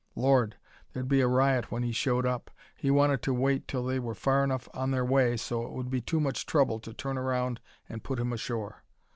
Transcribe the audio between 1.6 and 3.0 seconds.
when he showed up! He